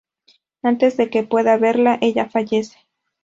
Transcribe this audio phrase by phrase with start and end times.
[0.63, 2.79] Antes de que pueda verla, ella fallece.